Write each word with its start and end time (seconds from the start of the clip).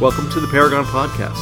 Welcome 0.00 0.30
to 0.30 0.40
the 0.40 0.48
Paragon 0.48 0.86
Podcast, 0.86 1.36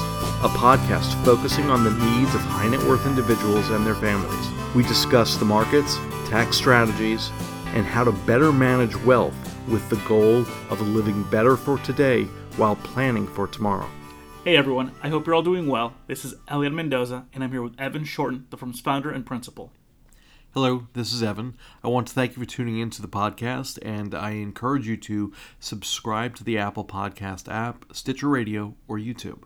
a 0.45 0.49
podcast 0.49 1.15
focusing 1.25 1.71
on 1.71 1.85
the 1.85 1.93
needs 1.93 2.35
of 2.35 2.41
high 2.41 2.69
net 2.69 2.83
worth 2.89 3.07
individuals 3.07 3.71
and 3.71 3.87
their 3.87 3.95
families. 3.95 4.49
We 4.75 4.83
discuss 4.83 5.37
the 5.37 5.45
markets, 5.45 5.95
tax 6.29 6.57
strategies, 6.57 7.31
and 7.67 7.87
how 7.87 8.03
to 8.03 8.11
better 8.11 8.51
manage 8.51 8.97
wealth 9.05 9.37
with 9.69 9.89
the 9.89 9.97
goal 10.09 10.41
of 10.71 10.81
living 10.81 11.23
better 11.31 11.57
for 11.57 11.79
today 11.79 12.25
while 12.57 12.75
planning 12.75 13.29
for 13.29 13.47
tomorrow. 13.47 13.89
Hey 14.43 14.57
everyone, 14.57 14.91
I 15.05 15.09
hope 15.09 15.27
you're 15.27 15.37
all 15.37 15.43
doing 15.43 15.69
well. 15.69 15.95
This 16.09 16.25
is 16.25 16.35
Elliot 16.49 16.73
Mendoza, 16.73 17.27
and 17.33 17.45
I'm 17.45 17.53
here 17.53 17.63
with 17.63 17.79
Evan 17.79 18.03
Shorten, 18.03 18.49
the 18.51 18.57
firm's 18.57 18.81
founder 18.81 19.13
and 19.13 19.25
principal. 19.25 19.71
Hello, 20.61 20.89
this 20.93 21.13
is 21.13 21.23
Evan. 21.23 21.57
I 21.85 21.89
want 21.89 22.09
to 22.09 22.13
thank 22.13 22.33
you 22.33 22.43
for 22.43 22.49
tuning 22.49 22.81
in 22.81 22.91
to 22.91 23.01
the 23.01 23.07
podcast, 23.07 23.79
and 23.81 24.13
I 24.13 24.31
encourage 24.31 24.89
you 24.89 24.97
to 24.97 25.33
subscribe 25.61 26.35
to 26.35 26.43
the 26.43 26.59
Apple 26.59 26.85
Podcast 26.85 27.49
app, 27.49 27.85
Stitcher 27.93 28.27
Radio, 28.27 28.75
or 28.89 28.99
YouTube. 28.99 29.45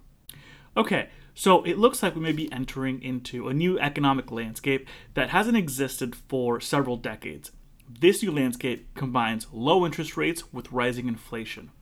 Okay, 0.75 1.11
so 1.35 1.62
it 1.65 1.77
looks 1.77 2.02
like 2.02 2.15
we 2.15 2.23
may 2.23 2.33
be 2.33 2.51
entering 2.51 3.02
into 3.02 3.48
a 3.48 3.52
new 3.52 3.79
economic 3.79 4.33
landscape 4.33 4.88
that 5.12 5.29
hasn't 5.29 5.59
existed 5.59 6.16
for 6.16 6.62
several 6.62 6.97
decades. 6.97 7.51
This 7.87 8.23
new 8.23 8.33
landscape 8.33 8.88
combines 8.95 9.49
low 9.52 9.85
interest 9.85 10.16
rates 10.16 10.51
with 10.51 10.73
rising 10.73 11.09
inflation. 11.09 11.73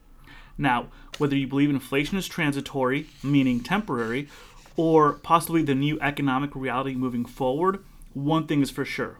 Now, 0.58 0.88
whether 1.18 1.36
you 1.36 1.46
believe 1.46 1.70
inflation 1.70 2.18
is 2.18 2.26
transitory, 2.26 3.06
meaning 3.22 3.60
temporary, 3.60 4.28
or 4.76 5.12
possibly 5.12 5.62
the 5.62 5.76
new 5.76 6.00
economic 6.00 6.56
reality 6.56 6.96
moving 6.96 7.24
forward, 7.24 7.84
one 8.14 8.46
thing 8.46 8.62
is 8.62 8.70
for 8.70 8.84
sure. 8.84 9.18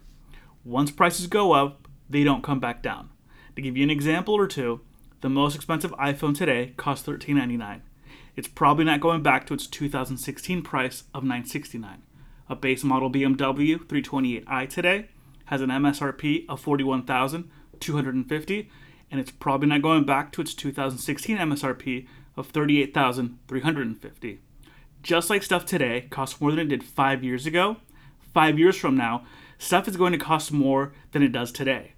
Once 0.65 0.91
prices 0.91 1.27
go 1.27 1.53
up, 1.53 1.87
they 2.09 2.25
don't 2.25 2.43
come 2.43 2.61
back 2.61 2.83
down. 2.83 3.11
To 3.57 3.63
give 3.63 3.77
you 3.77 3.85
an 3.85 3.91
example 3.91 4.35
or 4.35 4.47
two, 4.47 4.81
the 5.21 5.29
most 5.29 5.55
expensive 5.55 5.93
iPhone 5.93 6.35
today 6.37 6.73
costs 6.77 7.07
$13.99. 7.07 7.83
It's 8.37 8.49
probably 8.49 8.85
not 8.85 9.01
going 9.01 9.23
back 9.23 9.47
to 9.47 9.55
its 9.55 9.67
2016 9.67 10.63
price 10.63 11.05
of 11.13 11.25
969. 11.25 12.03
A 12.49 12.57
base 12.57 12.83
model 12.83 13.11
BMW 13.11 13.77
328i 13.77 14.69
today 14.69 15.09
has 15.47 15.61
an 15.61 15.71
MSRP 15.71 16.47
of 16.49 16.61
41,250, 16.61 18.71
and 19.11 19.21
it's 19.21 19.31
probably 19.31 19.69
not 19.69 19.83
going 19.83 20.05
back 20.05 20.33
to 20.33 20.41
its 20.41 20.55
2016 20.55 21.37
MSRP 21.37 22.07
of 22.37 22.49
38,350. 22.49 24.41
Just 25.03 25.31
like 25.31 25.43
stuff 25.43 25.67
today 25.67 26.07
costs 26.11 26.41
more 26.41 26.51
than 26.51 26.61
it 26.61 26.69
did 26.69 26.85
5 26.85 27.25
years 27.25 27.47
ago, 27.47 27.77
five 28.33 28.59
years 28.59 28.77
from 28.77 28.97
now, 28.97 29.25
stuff 29.59 29.89
is 29.89 29.97
going 29.97 30.13
to 30.13 30.19
cost 30.19 30.53
more 30.53 30.93
than 31.13 31.23
it 31.23 31.33
does 31.33 31.53
today. 31.53 31.93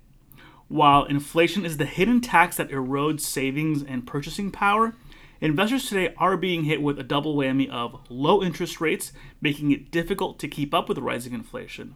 While 0.68 1.04
inflation 1.04 1.66
is 1.66 1.76
the 1.76 1.84
hidden 1.84 2.20
tax 2.20 2.56
that 2.56 2.70
erodes 2.70 3.20
savings 3.20 3.82
and 3.82 4.06
purchasing 4.06 4.50
power, 4.50 4.94
investors 5.40 5.88
today 5.88 6.14
are 6.16 6.36
being 6.36 6.64
hit 6.64 6.80
with 6.80 6.98
a 6.98 7.02
double 7.02 7.36
whammy 7.36 7.68
of 7.68 8.00
low 8.08 8.42
interest 8.42 8.80
rates, 8.80 9.12
making 9.40 9.70
it 9.70 9.90
difficult 9.90 10.38
to 10.38 10.48
keep 10.48 10.72
up 10.72 10.88
with 10.88 10.98
rising 10.98 11.34
inflation. 11.34 11.94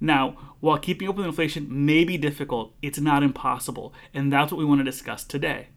Now, 0.00 0.36
while 0.60 0.78
keeping 0.78 1.08
up 1.08 1.16
with 1.16 1.26
inflation 1.26 1.86
may 1.86 2.04
be 2.04 2.18
difficult, 2.18 2.74
it's 2.82 3.00
not 3.00 3.22
impossible, 3.22 3.94
and 4.12 4.32
that's 4.32 4.52
what 4.52 4.58
we 4.58 4.64
want 4.64 4.80
to 4.80 4.84
discuss 4.84 5.24
today. 5.24 5.68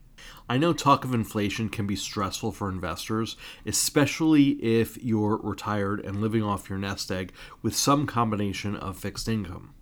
I 0.50 0.58
know 0.58 0.74
talk 0.74 1.06
of 1.06 1.14
inflation 1.14 1.70
can 1.70 1.86
be 1.86 1.96
stressful 1.96 2.54
for 2.54 2.70
investors, 2.70 3.38
especially 3.66 4.50
if 4.64 4.98
you're 5.04 5.38
retired 5.38 6.00
and 6.00 6.22
living 6.22 6.42
off 6.42 6.70
your 6.70 6.80
nest 6.80 7.12
egg 7.12 7.32
with 7.62 7.76
some 7.76 8.08
combination 8.08 8.76
of 8.76 8.98
fixed 8.98 9.30
income. 9.30 9.76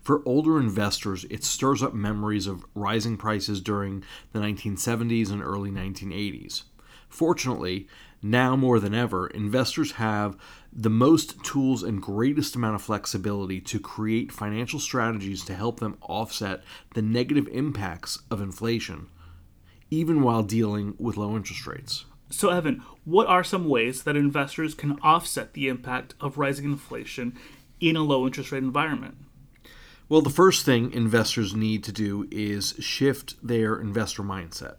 For 0.00 0.22
older 0.24 0.60
investors, 0.60 1.24
it 1.30 1.42
stirs 1.42 1.82
up 1.82 1.94
memories 1.94 2.46
of 2.46 2.64
rising 2.74 3.16
prices 3.16 3.60
during 3.60 4.04
the 4.32 4.38
1970s 4.38 5.32
and 5.32 5.42
early 5.42 5.70
1980s. 5.70 6.62
Fortunately, 7.08 7.88
now 8.22 8.54
more 8.54 8.78
than 8.78 8.94
ever, 8.94 9.26
investors 9.28 9.92
have 9.92 10.36
the 10.72 10.90
most 10.90 11.42
tools 11.42 11.82
and 11.82 12.02
greatest 12.02 12.54
amount 12.54 12.74
of 12.74 12.82
flexibility 12.82 13.60
to 13.62 13.80
create 13.80 14.30
financial 14.30 14.78
strategies 14.78 15.44
to 15.44 15.54
help 15.54 15.80
them 15.80 15.96
offset 16.02 16.62
the 16.94 17.02
negative 17.02 17.48
impacts 17.48 18.18
of 18.30 18.40
inflation 18.40 19.08
even 19.90 20.22
while 20.22 20.42
dealing 20.42 20.94
with 20.98 21.16
low 21.16 21.36
interest 21.36 21.66
rates. 21.66 22.04
So, 22.30 22.50
Evan, 22.50 22.82
what 23.04 23.26
are 23.26 23.42
some 23.42 23.68
ways 23.68 24.02
that 24.02 24.16
investors 24.16 24.74
can 24.74 24.98
offset 25.02 25.54
the 25.54 25.68
impact 25.68 26.14
of 26.20 26.36
rising 26.36 26.66
inflation 26.66 27.38
in 27.80 27.96
a 27.96 28.02
low 28.02 28.26
interest 28.26 28.52
rate 28.52 28.62
environment? 28.62 29.16
Well, 30.08 30.22
the 30.22 30.30
first 30.30 30.64
thing 30.64 30.92
investors 30.92 31.54
need 31.54 31.84
to 31.84 31.92
do 31.92 32.28
is 32.30 32.74
shift 32.78 33.34
their 33.46 33.76
investor 33.76 34.22
mindset. 34.22 34.76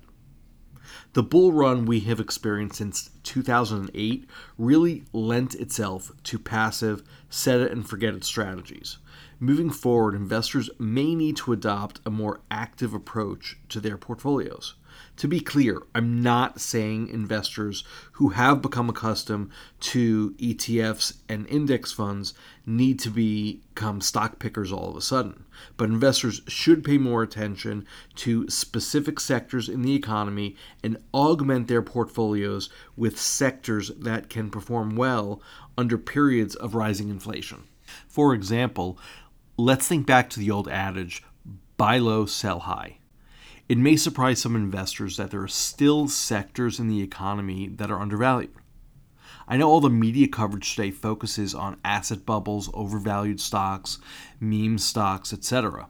The 1.14 1.24
bull 1.24 1.54
run 1.54 1.86
we 1.86 2.02
have 2.02 2.20
experienced 2.20 2.78
since 2.78 3.10
2008 3.24 4.28
really 4.58 5.06
lent 5.14 5.56
itself 5.56 6.12
to 6.24 6.40
passive, 6.40 7.04
set 7.30 7.60
it 7.60 7.72
and 7.72 7.88
forget 7.88 8.14
it 8.14 8.24
strategies. 8.24 8.98
Moving 9.40 9.70
forward, 9.70 10.16
investors 10.16 10.70
may 10.80 11.16
need 11.16 11.38
to 11.38 11.54
adopt 11.54 12.00
a 12.06 12.12
more 12.12 12.42
active 12.52 12.94
approach 12.94 13.58
to 13.70 13.80
their 13.80 13.98
portfolios. 13.98 14.76
To 15.18 15.28
be 15.28 15.40
clear, 15.40 15.82
I'm 15.94 16.22
not 16.22 16.62
saying 16.62 17.10
investors 17.10 17.84
who 18.14 18.30
have 18.30 18.62
become 18.62 18.90
accustomed 18.90 19.52
to 19.82 20.32
ETFs 20.38 21.18
and 21.28 21.48
index 21.48 21.92
funds 21.92 22.34
need 22.66 23.00
to 23.00 23.10
become 23.10 24.00
stock 24.02 24.40
pickers 24.40 24.72
all 24.72 24.90
of 24.90 24.96
a 24.96 25.02
sudden. 25.02 25.46
But 25.76 25.90
investors 25.90 26.42
should 26.48 26.84
pay 26.84 26.98
more 26.98 27.22
attention 27.22 27.86
to 28.16 28.48
specific 28.50 29.20
sectors 29.20 29.68
in 29.68 29.82
the 29.82 29.96
economy 29.96 30.56
and 30.84 30.98
augment 31.14 31.68
their 31.68 31.82
portfolios 31.82 32.70
with 32.96 33.20
sectors 33.20 33.90
that 33.98 34.30
can 34.30 34.50
perform 34.50 34.96
well 34.96 35.42
under 35.78 35.98
periods 35.98 36.56
of 36.56 36.76
rising 36.76 37.10
inflation. 37.10 37.64
For 38.08 38.34
example, 38.34 38.98
let's 39.58 39.88
think 39.88 40.06
back 40.06 40.30
to 40.30 40.40
the 40.40 40.52
old 40.52 40.68
adage 40.68 41.24
buy 41.78 41.98
low, 41.98 42.26
sell 42.26 42.60
high. 42.60 42.99
It 43.70 43.78
may 43.78 43.98
surprise 43.98 44.42
some 44.42 44.56
investors 44.56 45.18
that 45.18 45.30
there 45.30 45.44
are 45.44 45.48
still 45.48 46.08
sectors 46.08 46.80
in 46.80 46.88
the 46.88 47.04
economy 47.04 47.68
that 47.68 47.92
are 47.92 48.02
undervalued. 48.02 48.56
I 49.48 49.58
know 49.58 49.70
all 49.70 49.80
the 49.80 49.92
media 49.92 50.28
coverage 50.28 50.76
today 50.76 50.90
focuses 50.90 51.54
on 51.54 51.80
asset 51.86 52.26
bubbles, 52.26 52.72
overvalued 52.74 53.40
stocks, 53.40 54.00
meme 54.40 54.80
stocks, 54.80 55.32
etc. 55.32 55.88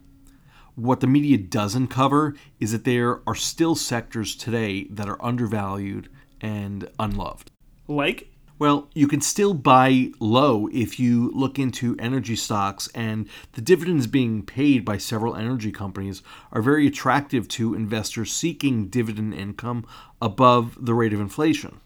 What 0.76 1.00
the 1.00 1.08
media 1.08 1.38
doesn't 1.38 1.88
cover 1.88 2.36
is 2.60 2.74
that 2.74 2.84
there 2.84 3.22
are 3.26 3.36
still 3.36 3.76
sectors 3.76 4.36
today 4.36 4.84
that 4.90 5.08
are 5.08 5.24
undervalued 5.24 6.10
and 6.42 6.90
unloved. 7.00 7.50
Like 7.88 8.28
well, 8.60 8.90
you 8.94 9.08
can 9.08 9.22
still 9.22 9.54
buy 9.54 10.10
low 10.20 10.68
if 10.74 11.00
you 11.00 11.32
look 11.34 11.58
into 11.58 11.96
energy 11.98 12.36
stocks, 12.36 12.90
and 12.94 13.28
the 13.54 13.62
dividends 13.62 14.06
being 14.06 14.44
paid 14.44 14.84
by 14.84 14.98
several 14.98 15.36
energy 15.36 15.72
companies 15.72 16.22
are 16.52 16.62
very 16.62 16.86
attractive 16.86 17.48
to 17.48 17.74
investors 17.74 18.34
seeking 18.34 18.90
dividend 18.90 19.34
income 19.34 19.86
above 20.22 20.78
the 20.80 20.94
rate 20.94 21.14
of 21.14 21.22
inflation. 21.22 21.80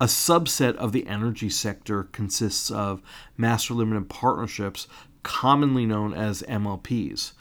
A 0.00 0.06
subset 0.06 0.74
of 0.76 0.90
the 0.90 1.06
energy 1.06 1.48
sector 1.48 2.04
consists 2.04 2.70
of 2.70 3.02
master 3.36 3.74
limited 3.74 4.08
partnerships, 4.08 4.88
commonly 5.22 5.86
known 5.86 6.12
as 6.12 6.42
MLPs. 6.42 7.32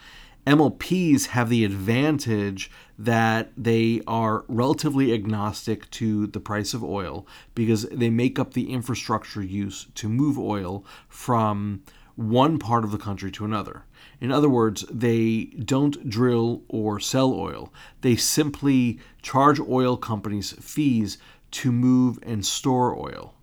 MLPs 0.46 1.28
have 1.28 1.50
the 1.50 1.66
advantage 1.66 2.70
that 3.00 3.50
they 3.56 4.02
are 4.06 4.44
relatively 4.50 5.14
agnostic 5.14 5.90
to 5.90 6.28
the 6.28 6.40
price 6.40 6.74
of 6.74 6.84
oil 6.84 7.26
because 7.56 7.84
they 7.84 8.10
make 8.10 8.38
up 8.38 8.54
the 8.54 8.74
infrastructure 8.74 9.42
used 9.42 9.96
to 9.96 10.10
move 10.10 10.38
oil 10.38 10.86
from 11.08 11.82
one 12.18 12.60
part 12.60 12.84
of 12.84 12.92
the 12.92 12.98
country 12.98 13.32
to 13.32 13.46
another. 13.46 13.86
In 14.20 14.34
other 14.34 14.50
words, 14.50 14.84
they 14.92 15.46
don't 15.64 16.10
drill 16.10 16.62
or 16.68 17.00
sell 17.00 17.34
oil. 17.34 17.74
They 18.02 18.18
simply 18.18 19.00
charge 19.22 19.62
oil 19.62 19.96
companies 19.96 20.52
fees 20.60 21.18
to 21.52 21.72
move 21.72 22.20
and 22.22 22.46
store 22.46 22.94
oil. 22.94 23.34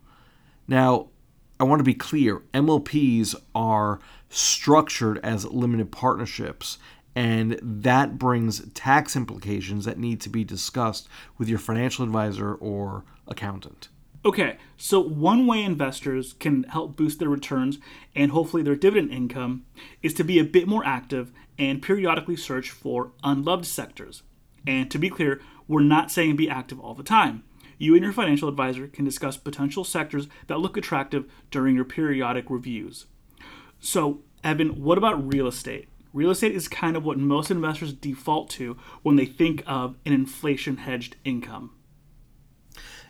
Now, 0.69 1.09
I 1.59 1.65
want 1.65 1.81
to 1.81 1.85
be 1.85 1.95
clear 1.95 2.43
MLPs 2.53 3.35
are 3.55 4.01
structured 4.29 5.19
as 5.23 5.47
limited 5.47 5.91
partnerships 5.91 6.77
and 7.17 7.59
that 7.63 8.19
brings 8.19 8.69
tax 8.75 9.17
implications 9.17 9.87
that 9.87 9.99
need 9.99 10.21
to 10.21 10.29
be 10.29 10.45
discussed 10.45 11.09
with 11.39 11.49
your 11.49 11.59
financial 11.59 12.05
advisor 12.05 12.55
or 12.55 13.05
accountant. 13.27 13.89
Okay, 14.23 14.59
so 14.77 15.01
one 15.01 15.47
way 15.47 15.63
investors 15.63 16.35
can 16.35 16.65
help 16.65 16.95
boost 16.95 17.19
their 17.19 17.31
returns 17.31 17.79
and 18.15 18.33
hopefully 18.33 18.63
their 18.63 18.77
dividend 18.77 19.13
income 19.13 19.65
is 20.03 20.13
to 20.15 20.25
be 20.25 20.39
a 20.39 20.45
bit 20.45 20.69
more 20.69 20.85
active 20.85 21.33
and 21.59 21.81
periodically 21.81 22.37
search 22.37 22.71
for 22.71 23.13
unloved 23.25 23.65
sectors. 23.65 24.23
And 24.67 24.91
to 24.91 24.99
be 24.99 25.09
clear, 25.09 25.41
we're 25.67 25.81
not 25.81 26.11
saying 26.11 26.37
be 26.37 26.51
active 26.51 26.81
all 26.81 26.95
the 26.95 27.03
time. 27.03 27.45
You 27.79 27.95
and 27.95 28.03
your 28.03 28.13
financial 28.13 28.49
advisor 28.49 28.89
can 28.89 29.05
discuss 29.05 29.37
potential 29.37 29.85
sectors 29.85 30.29
that 30.49 30.61
look 30.61 30.77
attractive 30.77 31.31
during 31.51 31.77
your 31.77 31.85
periodic 31.85 32.51
reviews. 32.51 33.07
So, 33.81 34.23
Evan, 34.43 34.83
what 34.83 34.99
about 34.99 35.33
real 35.33 35.47
estate? 35.47 35.89
Real 36.17 36.31
estate 36.31 36.55
is 36.55 36.67
kind 36.67 36.97
of 36.97 37.05
what 37.05 37.19
most 37.19 37.51
investors 37.51 37.93
default 37.93 38.49
to 38.49 38.79
when 39.03 39.17
they 39.17 39.27
think 39.27 39.63
of 39.67 39.97
an 40.07 40.15
inflation 40.15 40.79
hedged 40.79 41.15
income. 41.27 41.73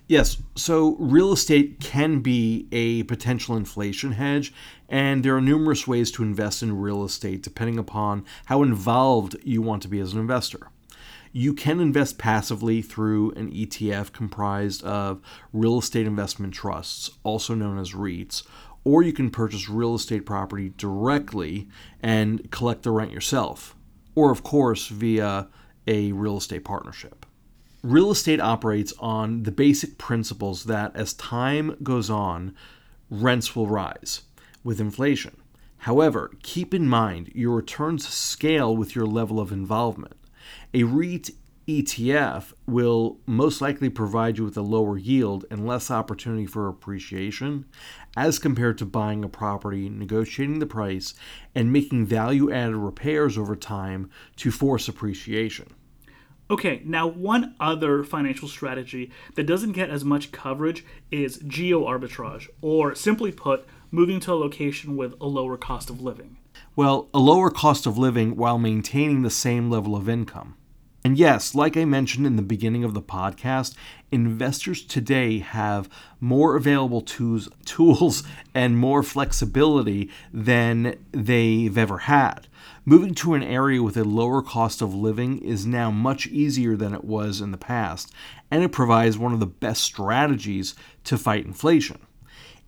Yes, 0.08 0.43
so 0.56 0.97
real 0.99 1.32
estate 1.32 1.79
can 1.79 2.19
be 2.19 2.67
a 2.73 3.05
potential 3.05 3.56
inflation 3.56 4.11
hedge, 4.11 4.53
and 4.88 5.25
there 5.25 5.37
are 5.37 5.41
numerous 5.41 5.87
ways 5.87 6.11
to 6.12 6.25
invest 6.25 6.64
in 6.64 6.81
real 6.81 7.05
estate 7.05 7.44
depending 7.44 7.79
upon 7.79 8.25
how 8.47 8.64
involved 8.64 9.37
you 9.44 9.62
want 9.62 9.82
to 9.82 9.88
be 9.88 10.00
as 10.00 10.12
an 10.12 10.19
investor. 10.19 10.73
You 11.31 11.55
can 11.55 11.79
invest 11.79 12.19
passively 12.19 12.82
through 12.82 13.31
an 13.32 13.53
ETF 13.53 14.12
comprised 14.12 14.82
of 14.82 15.20
real 15.53 15.79
estate 15.79 16.08
investment 16.08 16.55
trusts, 16.55 17.11
also 17.23 17.55
known 17.55 17.79
as 17.79 17.93
REITs, 17.93 18.43
or 18.87 19.03
you 19.03 19.12
can 19.12 19.31
purchase 19.31 19.69
real 19.69 19.97
estate 19.97 20.25
property 20.25 20.73
directly 20.77 21.67
and 22.00 22.49
collect 22.53 22.85
the 22.85 22.91
rent 22.93 23.11
yourself, 23.11 23.75
or 24.15 24.31
of 24.31 24.44
course 24.44 24.87
via 24.87 25.49
a 25.88 26.12
real 26.12 26.37
estate 26.37 26.65
partnership. 26.65 27.27
Real 27.83 28.12
estate 28.12 28.41
operates 28.41 28.94
on 29.00 29.43
the 29.43 29.50
basic 29.50 29.99
principles 29.99 30.65
that 30.65 30.94
as 30.94 31.15
time 31.15 31.77
goes 31.83 32.09
on, 32.09 32.55
rents 33.11 33.56
will 33.56 33.67
rise 33.67 34.23
with 34.62 34.81
inflation. 34.81 35.37
However, 35.79 36.31
keep 36.44 36.73
in 36.73 36.87
mind 36.87 37.32
your 37.35 37.56
returns 37.56 38.06
scale 38.06 38.77
with 38.77 38.94
your 38.94 39.06
level 39.06 39.41
of 39.41 39.50
involvement. 39.50 40.15
A 40.73 40.85
REIT 40.85 41.31
ETF 41.69 42.53
will 42.69 43.19
most 43.27 43.61
likely 43.61 43.91
provide 43.91 44.39
you 44.39 44.45
with 44.45 44.57
a 44.57 44.63
lower 44.63 44.97
yield 44.97 45.45
and 45.51 45.67
less 45.67 45.91
opportunity 45.91 46.47
for 46.47 46.69
appreciation 46.69 47.65
as 48.17 48.39
compared 48.39 48.79
to 48.79 48.87
buying 48.87 49.25
a 49.25 49.29
property, 49.29 49.89
negotiating 49.89 50.61
the 50.61 50.67
price, 50.67 51.15
and 51.57 51.73
making 51.73 52.07
value 52.07 52.53
added 52.53 52.77
repairs 52.77 53.37
over 53.37 53.57
time 53.57 54.09
to 54.37 54.53
force 54.53 54.87
appreciation. 54.87 55.67
Okay, 56.49 56.83
now 56.85 57.09
one 57.09 57.57
other 57.59 58.05
financial 58.05 58.47
strategy 58.47 59.11
that 59.35 59.49
doesn't 59.49 59.73
get 59.73 59.91
as 59.91 60.05
much 60.05 60.31
coverage 60.31 60.85
is 61.11 61.39
geo 61.39 61.85
arbitrage, 61.85 62.47
or 62.63 62.95
simply 62.95 63.33
put, 63.33 63.67
moving 63.91 64.21
to 64.21 64.33
a 64.33 64.35
location 64.35 64.97
with 64.97 65.15
a 65.21 65.27
lower 65.27 65.57
cost 65.57 65.91
of 65.91 66.01
living. 66.01 66.37
Well, 66.77 67.09
a 67.13 67.19
lower 67.19 67.51
cost 67.51 67.87
of 67.87 67.99
living 67.99 68.37
while 68.37 68.59
maintaining 68.59 69.23
the 69.23 69.31
same 69.31 69.69
level 69.69 69.97
of 69.97 70.09
income. 70.09 70.57
And 71.06 71.17
yes, 71.17 71.55
like 71.55 71.76
I 71.76 71.85
mentioned 71.85 72.26
in 72.26 72.35
the 72.35 72.43
beginning 72.43 72.82
of 72.82 72.93
the 72.93 73.00
podcast, 73.00 73.76
investors 74.11 74.82
today 74.82 75.38
have 75.38 75.88
more 76.19 76.56
available 76.56 77.00
tools, 77.00 77.49
tools 77.64 78.25
and 78.56 78.76
more 78.76 79.05
flexibility 79.05 80.11
than 80.32 80.97
they've 81.12 81.79
ever 81.79 81.99
had. 81.99 82.49
Moving 82.85 83.14
to 83.14 83.35
an 83.35 83.44
area 83.44 83.85
with 83.85 83.97
a 83.97 84.03
lower 84.03 84.43
cost 84.43 84.82
of 84.82 84.97
living 84.97 85.38
is 85.38 85.64
now 85.64 85.93
much 85.93 86.26
easier 86.26 86.75
than 86.75 86.93
it 86.93 87.05
was 87.05 87.41
in 87.41 87.53
the 87.53 87.56
past, 87.56 88.12
and 88.50 88.64
it 88.64 88.73
provides 88.73 89.17
one 89.17 89.32
of 89.32 89.38
the 89.38 89.47
best 89.47 89.85
strategies 89.85 90.75
to 91.05 91.17
fight 91.17 91.47
inflation. 91.47 92.00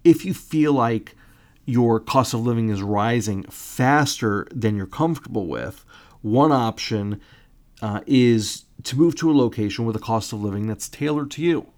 If 0.05 0.25
you 0.25 0.33
feel 0.33 0.73
like 0.75 1.17
your 1.65 1.99
cost 1.99 2.35
of 2.35 2.47
living 2.47 2.69
is 2.69 2.83
rising 2.83 3.43
faster 3.51 4.47
than 4.55 4.77
you're 4.77 4.87
comfortable 4.87 5.49
with, 5.49 5.85
one 6.23 6.53
option 6.53 7.21
uh, 7.83 8.01
is 8.07 8.65
to 8.85 8.97
move 8.97 9.15
to 9.17 9.31
a 9.31 9.35
location 9.35 9.85
with 9.85 9.97
a 9.97 10.01
cost 10.01 10.33
of 10.33 10.43
living 10.43 10.67
that's 10.67 10.89
tailored 10.89 11.31
to 11.33 11.43
you. 11.43 11.71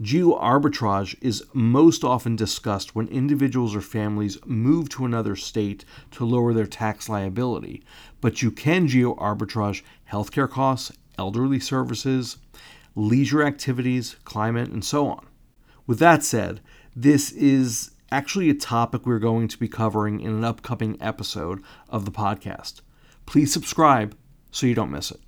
Geo 0.00 0.38
arbitrage 0.38 1.16
is 1.20 1.44
most 1.52 2.02
often 2.02 2.34
discussed 2.34 2.94
when 2.94 3.08
individuals 3.08 3.74
or 3.74 3.80
families 3.80 4.38
move 4.44 4.88
to 4.90 5.04
another 5.04 5.36
state 5.36 5.84
to 6.12 6.24
lower 6.24 6.52
their 6.52 6.66
tax 6.66 7.08
liability, 7.08 7.82
but 8.20 8.42
you 8.42 8.50
can 8.50 8.88
geo 8.88 9.14
arbitrage 9.16 9.82
healthcare 10.10 10.48
costs, 10.48 10.92
elderly 11.18 11.60
services, 11.60 12.38
leisure 12.94 13.42
activities, 13.42 14.16
climate, 14.24 14.70
and 14.70 14.84
so 14.84 15.08
on. 15.08 15.26
With 15.86 15.98
that 15.98 16.22
said, 16.22 16.60
this 16.94 17.30
is 17.32 17.90
actually 18.10 18.50
a 18.50 18.54
topic 18.54 19.06
we're 19.06 19.18
going 19.18 19.48
to 19.48 19.58
be 19.58 19.68
covering 19.68 20.20
in 20.20 20.30
an 20.30 20.44
upcoming 20.44 20.96
episode 21.00 21.62
of 21.88 22.04
the 22.04 22.10
podcast. 22.10 22.80
Please 23.24 23.52
subscribe 23.52 24.16
so 24.52 24.66
you 24.66 24.74
don't 24.76 24.92
miss 24.92 25.10
it. 25.10 25.18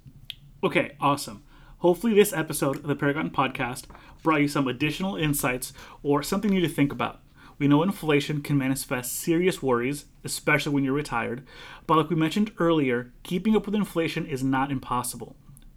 Okay, 0.62 0.92
awesome. 1.00 1.42
Hopefully, 1.78 2.14
this 2.14 2.32
episode 2.32 2.76
of 2.76 2.86
the 2.86 2.94
Paragon 2.94 3.30
Podcast 3.30 3.86
brought 4.22 4.40
you 4.40 4.48
some 4.48 4.68
additional 4.68 5.16
insights 5.16 5.72
or 6.02 6.22
something 6.22 6.50
new 6.50 6.60
to 6.60 6.68
think 6.68 6.92
about. 6.92 7.20
We 7.58 7.68
know 7.68 7.82
inflation 7.82 8.42
can 8.42 8.58
manifest 8.58 9.12
serious 9.12 9.62
worries, 9.62 10.06
especially 10.24 10.72
when 10.72 10.84
you're 10.84 10.92
retired, 10.92 11.46
but 11.86 11.96
like 11.96 12.10
we 12.10 12.16
mentioned 12.16 12.52
earlier, 12.58 13.12
keeping 13.22 13.54
up 13.54 13.66
with 13.66 13.74
inflation 13.74 14.26
is 14.26 14.42
not 14.42 14.70
impossible. 14.72 15.36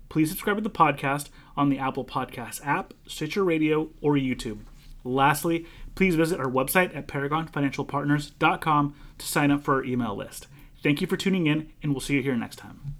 Please 0.09 0.29
subscribe 0.29 0.57
to 0.57 0.63
the 0.63 0.69
podcast 0.69 1.29
on 1.55 1.69
the 1.69 1.77
Apple 1.77 2.05
Podcast 2.05 2.65
app, 2.65 2.93
Stitcher 3.07 3.43
Radio, 3.43 3.89
or 4.01 4.13
YouTube. 4.13 4.59
Lastly, 5.03 5.65
please 5.95 6.15
visit 6.15 6.39
our 6.39 6.49
website 6.49 6.95
at 6.95 7.07
paragonfinancialpartners.com 7.07 8.95
to 9.17 9.25
sign 9.25 9.51
up 9.51 9.63
for 9.63 9.75
our 9.75 9.83
email 9.83 10.15
list. 10.15 10.47
Thank 10.81 11.01
you 11.01 11.07
for 11.07 11.17
tuning 11.17 11.47
in, 11.47 11.71
and 11.83 11.91
we'll 11.91 12.01
see 12.01 12.15
you 12.15 12.23
here 12.23 12.35
next 12.35 12.57
time. 12.57 12.96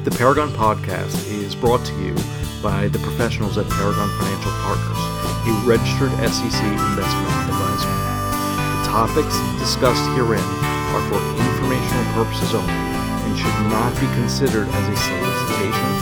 The 0.00 0.16
Paragon 0.16 0.48
Podcast 0.56 1.12
is 1.28 1.52
brought 1.52 1.84
to 1.84 1.92
you 2.00 2.16
by 2.64 2.88
the 2.88 2.96
professionals 3.04 3.60
at 3.60 3.68
Paragon 3.68 4.08
Financial 4.16 4.48
Partners, 4.64 4.96
a 5.44 5.52
registered 5.68 6.08
SEC 6.24 6.56
investment 6.56 7.28
advisor. 7.44 7.92
The 8.80 8.80
topics 8.88 9.36
discussed 9.60 10.00
herein 10.16 10.40
are 10.40 11.04
for 11.04 11.20
informational 11.20 12.06
purposes 12.16 12.56
only 12.56 12.72
and 12.72 13.36
should 13.36 13.60
not 13.68 13.92
be 14.00 14.08
considered 14.16 14.72
as 14.72 14.84
a 14.88 14.96
solicitation 14.96 15.92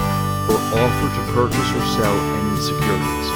or 0.47 0.63
offer 0.79 1.09
to 1.19 1.23
purchase 1.35 1.71
or 1.75 1.83
sell 1.99 2.15
any 2.15 2.55
securities. 2.63 3.29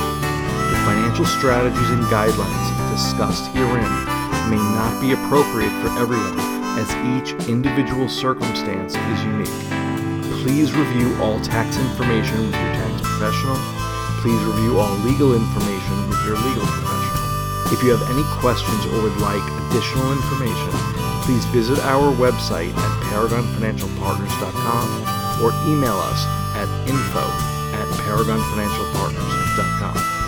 The 0.70 0.78
financial 0.86 1.26
strategies 1.26 1.90
and 1.90 2.06
guidelines 2.06 2.70
discussed 2.94 3.50
herein 3.50 3.90
may 4.46 4.62
not 4.78 4.94
be 5.02 5.10
appropriate 5.10 5.74
for 5.82 5.90
everyone 5.98 6.38
as 6.78 6.86
each 7.18 7.34
individual 7.50 8.06
circumstance 8.06 8.94
is 8.94 9.18
unique. 9.26 9.81
Please 10.42 10.74
review 10.74 11.14
all 11.22 11.38
tax 11.40 11.78
information 11.78 12.50
with 12.50 12.58
your 12.58 12.74
tax 12.74 12.98
professional. 13.00 13.54
Please 14.26 14.42
review 14.42 14.80
all 14.80 14.90
legal 15.06 15.36
information 15.38 16.10
with 16.10 16.18
your 16.26 16.34
legal 16.34 16.66
professional. 16.66 17.70
If 17.72 17.80
you 17.84 17.90
have 17.94 18.02
any 18.10 18.24
questions 18.42 18.84
or 18.90 19.02
would 19.02 19.16
like 19.22 19.40
additional 19.70 20.10
information, 20.10 20.74
please 21.22 21.44
visit 21.54 21.78
our 21.86 22.10
website 22.18 22.74
at 22.74 22.92
paragonfinancialpartners.com 23.06 25.46
or 25.46 25.54
email 25.70 25.94
us 25.94 26.26
at 26.58 26.66
info 26.90 27.22
at 27.78 27.86
paragonfinancialpartners.com. 28.02 30.21